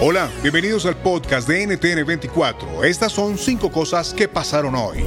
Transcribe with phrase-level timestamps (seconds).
[0.00, 2.84] Hola, bienvenidos al podcast de NTN 24.
[2.84, 5.04] Estas son cinco cosas que pasaron hoy.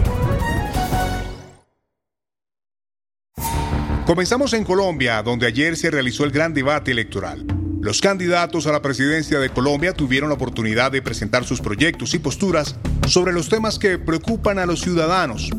[4.06, 7.46] Comenzamos en Colombia, donde ayer se realizó el gran debate electoral.
[7.82, 12.20] Los candidatos a la presidencia de Colombia tuvieron la oportunidad de presentar sus proyectos y
[12.20, 12.76] posturas
[13.08, 15.50] sobre los temas que preocupan a los ciudadanos.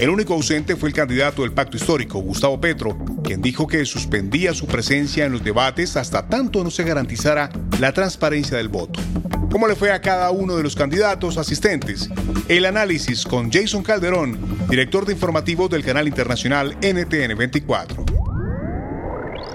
[0.00, 4.54] El único ausente fue el candidato del pacto histórico, Gustavo Petro, quien dijo que suspendía
[4.54, 7.48] su presencia en los debates hasta tanto no se garantizara
[7.78, 9.00] la transparencia del voto.
[9.48, 12.10] ¿Cómo le fue a cada uno de los candidatos asistentes?
[12.48, 14.36] El análisis con Jason Calderón,
[14.68, 18.07] director de informativos del canal internacional NTN 24.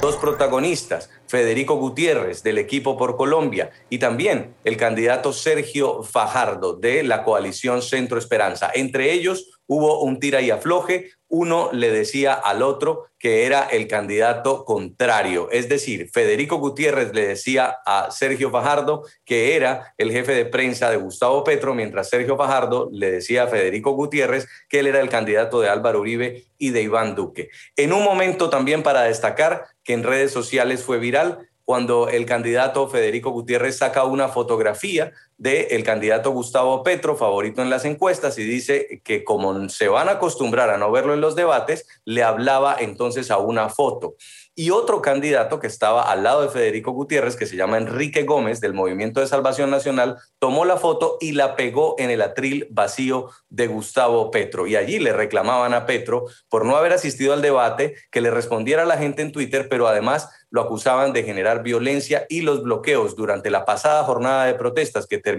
[0.04, 7.04] Dos protagonistas, Federico Gutiérrez del equipo por Colombia y también el candidato Sergio Fajardo de
[7.04, 8.70] la coalición Centro Esperanza.
[8.74, 13.88] Entre ellos hubo un tira y afloje, uno le decía al otro que era el
[13.88, 15.48] candidato contrario.
[15.50, 20.92] Es decir, Federico Gutiérrez le decía a Sergio Fajardo que era el jefe de prensa
[20.92, 25.08] de Gustavo Petro, mientras Sergio Fajardo le decía a Federico Gutiérrez que él era el
[25.08, 27.50] candidato de Álvaro Uribe y de Iván Duque.
[27.78, 32.88] En un momento también para destacar que en redes sociales fue viral cuando el candidato
[32.90, 39.02] Federico Gutiérrez saca una fotografía del candidato Gustavo Petro, favorito en las encuestas, y dice
[39.04, 43.30] que como se van a acostumbrar a no verlo en los debates, le hablaba entonces
[43.30, 44.16] a una foto.
[44.56, 48.62] Y otro candidato que estaba al lado de Federico Gutiérrez, que se llama Enrique Gómez,
[48.62, 53.30] del Movimiento de Salvación Nacional, tomó la foto y la pegó en el atril vacío
[53.50, 54.68] de Gustavo Petro.
[54.68, 58.84] Y allí le reclamaban a Petro por no haber asistido al debate, que le respondiera
[58.84, 63.16] a la gente en Twitter, pero además lo acusaban de generar violencia y los bloqueos
[63.16, 65.33] durante la pasada jornada de protestas que terminó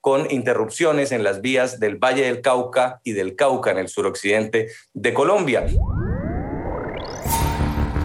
[0.00, 4.68] con interrupciones en las vías del Valle del Cauca y del Cauca en el suroccidente
[4.94, 5.66] de Colombia.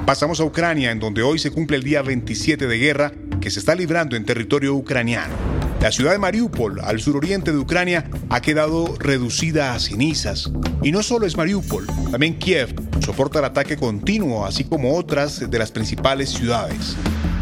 [0.05, 3.59] Pasamos a Ucrania, en donde hoy se cumple el día 27 de guerra que se
[3.59, 5.33] está librando en territorio ucraniano.
[5.81, 10.51] La ciudad de Mariupol, al suroriente de Ucrania, ha quedado reducida a cenizas.
[10.81, 15.59] Y no solo es Mariupol, también Kiev soporta el ataque continuo, así como otras de
[15.59, 16.95] las principales ciudades.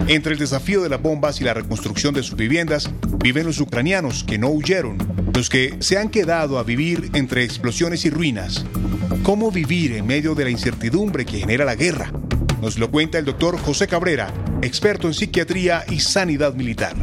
[0.08, 4.26] Entre el desafío de las bombas y la reconstrucción de sus viviendas, viven los ucranianos
[4.26, 4.98] que no huyeron,
[5.34, 8.66] los que se han quedado a vivir entre explosiones y ruinas.
[9.24, 12.12] ¿Cómo vivir en medio de la incertidumbre que genera la guerra?
[12.62, 16.96] Nos lo cuenta el doctor José Cabrera, experto en psiquiatría y sanidad militar.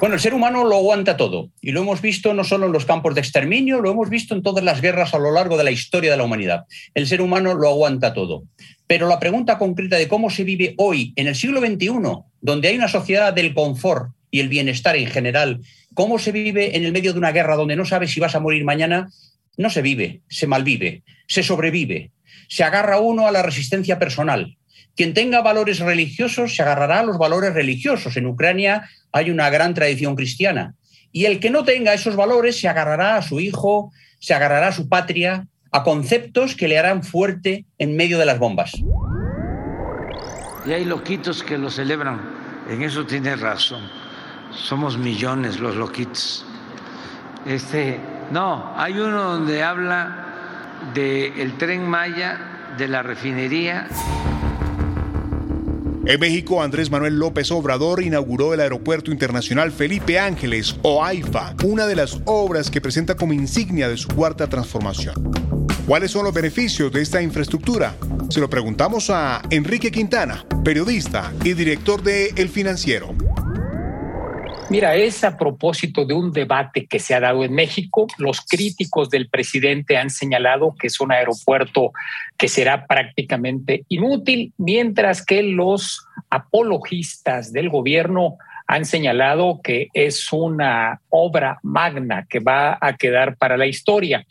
[0.00, 2.84] Bueno, el ser humano lo aguanta todo y lo hemos visto no solo en los
[2.84, 5.70] campos de exterminio, lo hemos visto en todas las guerras a lo largo de la
[5.70, 6.64] historia de la humanidad.
[6.94, 8.44] El ser humano lo aguanta todo.
[8.86, 11.88] Pero la pregunta concreta de cómo se vive hoy, en el siglo XXI,
[12.40, 15.60] donde hay una sociedad del confort y el bienestar en general,
[15.94, 18.40] cómo se vive en el medio de una guerra donde no sabes si vas a
[18.40, 19.08] morir mañana,
[19.56, 22.10] no se vive, se malvive, se sobrevive,
[22.48, 24.56] se agarra uno a la resistencia personal,
[24.96, 28.16] quien tenga valores religiosos se agarrará a los valores religiosos.
[28.16, 30.74] En Ucrania hay una gran tradición cristiana.
[31.12, 34.72] Y el que no tenga esos valores se agarrará a su hijo, se agarrará a
[34.72, 38.72] su patria, a conceptos que le harán fuerte en medio de las bombas.
[40.66, 42.20] Y hay loquitos que lo celebran.
[42.68, 43.82] En eso tiene razón.
[44.50, 46.46] Somos millones los loquitos.
[47.44, 52.38] Este, no, hay uno donde habla del tren Maya,
[52.78, 53.88] de la refinería.
[56.06, 61.86] En México, Andrés Manuel López Obrador inauguró el Aeropuerto Internacional Felipe Ángeles, o AIFA, una
[61.86, 65.14] de las obras que presenta como insignia de su cuarta transformación.
[65.86, 67.94] ¿Cuáles son los beneficios de esta infraestructura?
[68.28, 73.14] Se lo preguntamos a Enrique Quintana, periodista y director de El Financiero.
[74.70, 78.06] Mira, es a propósito de un debate que se ha dado en México.
[78.16, 81.92] Los críticos del presidente han señalado que es un aeropuerto
[82.38, 91.00] que será prácticamente inútil, mientras que los apologistas del gobierno han señalado que es una
[91.10, 94.26] obra magna que va a quedar para la historia.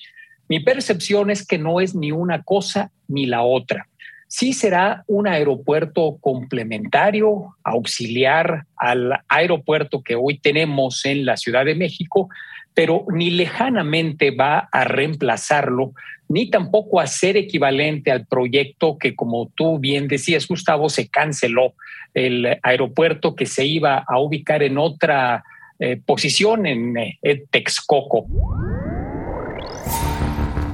[0.49, 3.87] Mi percepción es que no es ni una cosa ni la otra.
[4.35, 11.75] Sí será un aeropuerto complementario, auxiliar al aeropuerto que hoy tenemos en la Ciudad de
[11.75, 12.29] México,
[12.73, 15.93] pero ni lejanamente va a reemplazarlo,
[16.29, 21.75] ni tampoco a ser equivalente al proyecto que, como tú bien decías, Gustavo, se canceló,
[22.15, 25.43] el aeropuerto que se iba a ubicar en otra
[25.77, 28.25] eh, posición en eh, Texcoco.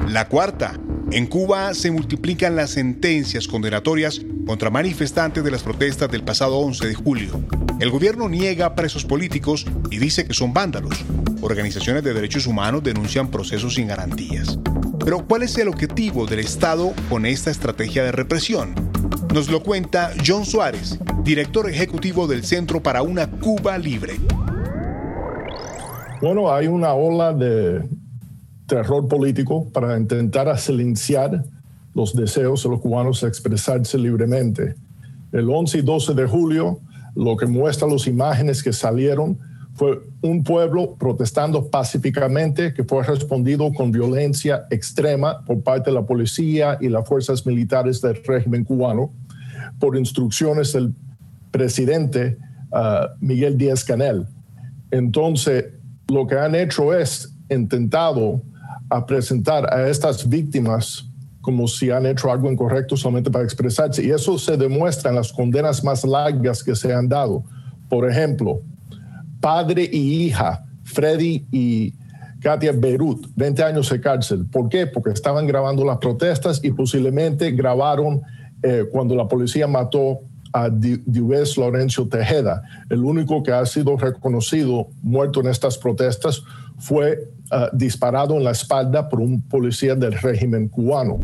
[0.07, 0.79] La cuarta.
[1.11, 6.87] En Cuba se multiplican las sentencias condenatorias contra manifestantes de las protestas del pasado 11
[6.87, 7.43] de julio.
[7.79, 11.03] El gobierno niega presos políticos y dice que son vándalos.
[11.41, 14.59] Organizaciones de derechos humanos denuncian procesos sin garantías.
[15.03, 18.75] Pero ¿cuál es el objetivo del Estado con esta estrategia de represión?
[19.33, 24.13] Nos lo cuenta John Suárez, director ejecutivo del Centro para una Cuba Libre.
[26.21, 27.81] Bueno, hay una ola de
[28.69, 31.43] terror político para intentar silenciar
[31.93, 34.75] los deseos de los cubanos de expresarse libremente.
[35.33, 36.79] El 11 y 12 de julio,
[37.15, 39.37] lo que muestra las imágenes que salieron
[39.73, 46.05] fue un pueblo protestando pacíficamente que fue respondido con violencia extrema por parte de la
[46.05, 49.11] policía y las fuerzas militares del régimen cubano
[49.79, 50.93] por instrucciones del
[51.51, 52.37] presidente
[52.71, 54.27] uh, Miguel Díaz Canel.
[54.91, 55.65] Entonces,
[56.09, 58.41] lo que han hecho es intentado
[58.89, 61.05] a presentar a estas víctimas
[61.41, 64.03] como si han hecho algo incorrecto solamente para expresarse.
[64.03, 67.43] Y eso se demuestra en las condenas más largas que se han dado.
[67.87, 68.61] Por ejemplo,
[69.39, 71.93] padre y hija, Freddy y
[72.41, 74.45] Katia Beirut, 20 años de cárcel.
[74.45, 74.87] ¿Por qué?
[74.87, 78.21] Porque estaban grabando las protestas y posiblemente grabaron
[78.61, 80.19] eh, cuando la policía mató
[80.51, 82.61] a Dubés Lorenzo Tejeda.
[82.89, 86.41] El único que ha sido reconocido muerto en estas protestas
[86.77, 91.19] fue uh, disparado en la espalda por un policía del régimen cubano.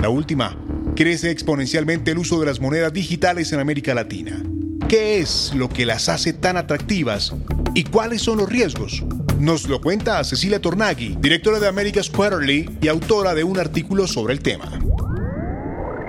[0.00, 0.56] La última,
[0.96, 4.42] crece exponencialmente el uso de las monedas digitales en América Latina.
[4.88, 7.34] ¿Qué es lo que las hace tan atractivas
[7.74, 9.02] y cuáles son los riesgos?
[9.38, 14.34] Nos lo cuenta Cecilia Tornaghi, directora de America's Quarterly y autora de un artículo sobre
[14.34, 14.70] el tema.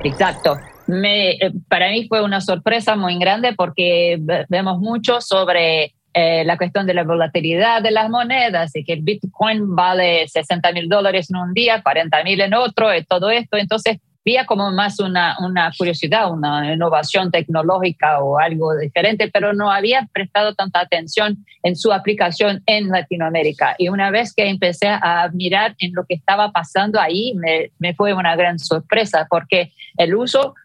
[0.04, 0.58] Exacto.
[0.88, 4.20] Me, eh, para mí fue una sorpresa muy grande porque
[4.50, 9.02] vemos mucho sobre eh, la cuestión de la volatilidad de las monedas y que el
[9.02, 13.58] Bitcoin vale 60 mil dólares en un día, 40 mil en otro, y todo esto.
[13.58, 19.72] Entonces, vía como más una, una curiosidad, una innovación tecnológica o algo diferente, pero no
[19.72, 23.76] había prestado tanta atención en su aplicación en Latinoamérica.
[23.78, 27.94] Y una vez que empecé a mirar en lo que estaba pasando ahí, me, me
[27.96, 30.56] fue una gran sorpresa porque el uso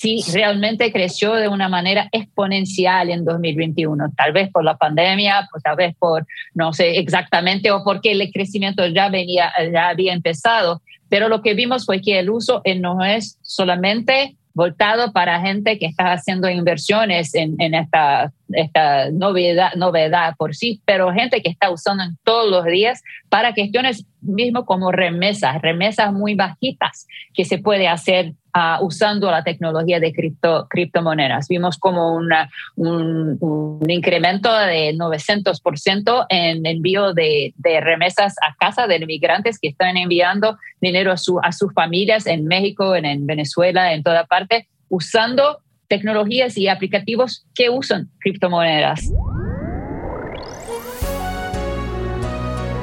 [0.00, 5.62] sí realmente creció de una manera exponencial en 2021, tal vez por la pandemia, pues
[5.62, 10.80] tal vez por, no sé exactamente, o porque el crecimiento ya, venía, ya había empezado,
[11.10, 15.78] pero lo que vimos fue que el uso eh, no es solamente voltado para gente
[15.78, 21.50] que está haciendo inversiones en, en esta, esta novedad, novedad por sí, pero gente que
[21.50, 27.44] está usando en todos los días para cuestiones mismo como remesas, remesas muy bajitas que
[27.44, 31.48] se puede hacer uh, usando la tecnología de cripto, criptomonedas.
[31.48, 32.30] Vimos como un,
[32.76, 39.96] un, incremento de 900% en envío de, de, remesas a casa de inmigrantes que están
[39.96, 44.68] enviando dinero a, su, a sus familias en México, en, en Venezuela, en toda parte,
[44.88, 45.58] usando
[45.90, 49.10] tecnologías y aplicativos que usan criptomonedas.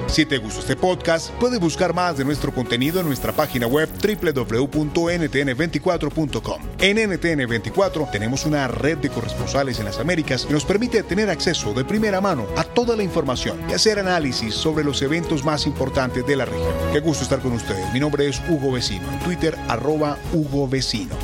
[0.07, 3.87] Si te gustó este podcast, puedes buscar más de nuestro contenido en nuestra página web
[4.01, 6.61] www.ntn24.com.
[6.79, 11.73] En NTN24 tenemos una red de corresponsales en las Américas que nos permite tener acceso
[11.73, 16.25] de primera mano a toda la información y hacer análisis sobre los eventos más importantes
[16.25, 16.73] de la región.
[16.91, 17.93] Qué gusto estar con ustedes.
[17.93, 19.07] Mi nombre es Hugo Vecino.
[19.11, 21.15] En Twitter, arroba Hugo Vecino.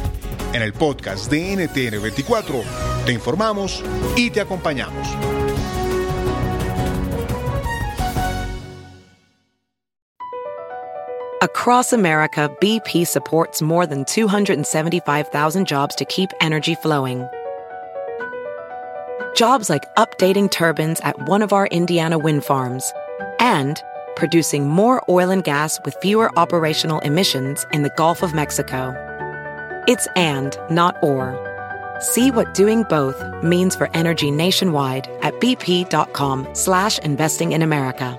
[0.53, 2.63] En el podcast de NTN24
[3.05, 3.83] te informamos
[4.15, 5.07] y te acompañamos.
[11.41, 17.27] Across America, BP supports more than 275,000 jobs to keep energy flowing.
[19.35, 22.93] Jobs like updating turbines at one of our Indiana wind farms
[23.39, 23.81] and
[24.15, 29.12] producing more oil and gas with fewer operational emissions in the Gulf of Mexico.
[29.87, 31.35] It's and, not or.
[31.99, 38.17] See what doing both means for energy nationwide at bp.com slash investing in America.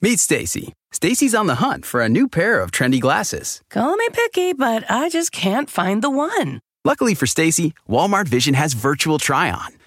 [0.00, 0.72] Meet Stacy.
[0.90, 3.62] Stacy's on the hunt for a new pair of trendy glasses.
[3.70, 6.60] Call me picky, but I just can't find the one.
[6.84, 9.68] Luckily for Stacy, Walmart Vision has virtual try on.